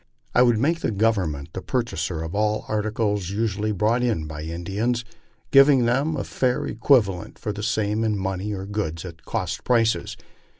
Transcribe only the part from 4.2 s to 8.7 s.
by Indians, giving them a fair equivalent for the same in money, or